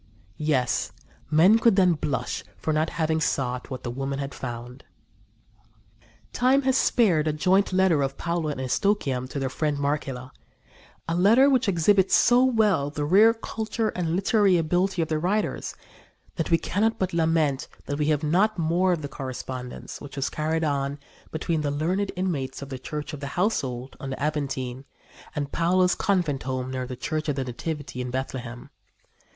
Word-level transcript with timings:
Yes, 0.39 0.91
men 1.29 1.59
could 1.59 1.75
then 1.75 1.93
blush 1.93 2.43
for 2.57 2.73
not 2.73 2.89
having 2.89 3.21
sought 3.21 3.69
what 3.69 3.83
the 3.83 3.91
women 3.91 4.17
had 4.17 4.33
found." 4.33 4.83
Time 6.33 6.63
has 6.63 6.75
spared 6.75 7.27
a 7.27 7.33
joint 7.33 7.71
letter 7.71 8.01
of 8.01 8.17
Paula 8.17 8.49
and 8.53 8.59
Eustochium 8.61 9.27
to 9.29 9.37
their 9.37 9.47
friend 9.47 9.77
Marcella 9.77 10.31
a 11.07 11.13
letter 11.13 11.51
which 11.51 11.67
exhibits 11.69 12.15
so 12.15 12.43
well 12.43 12.89
the 12.89 13.05
rare 13.05 13.31
culture 13.31 13.89
and 13.89 14.15
literary 14.15 14.57
ability 14.57 15.03
of 15.03 15.07
the 15.07 15.19
writers 15.19 15.75
that 16.35 16.49
we 16.49 16.57
cannot 16.57 16.97
but 16.97 17.13
lament 17.13 17.67
that 17.85 17.99
we 17.99 18.07
have 18.07 18.23
not 18.23 18.57
more 18.57 18.93
of 18.93 19.03
the 19.03 19.07
correspondence 19.07 20.01
which 20.01 20.15
was 20.15 20.31
carried 20.31 20.63
on 20.63 20.97
between 21.29 21.61
the 21.61 21.69
learned 21.69 22.11
inmates 22.15 22.63
of 22.63 22.69
the 22.69 22.79
Church 22.79 23.13
of 23.13 23.19
the 23.19 23.37
Household 23.39 23.95
on 23.99 24.09
the 24.09 24.19
Aventine 24.19 24.83
and 25.35 25.51
Paula's 25.51 25.93
convent 25.93 26.41
home 26.41 26.71
near 26.71 26.87
the 26.87 26.95
Church 26.95 27.29
of 27.29 27.35
the 27.35 27.43
Nativity 27.43 28.01
in 28.01 28.09
Bethlehem. 28.09 28.71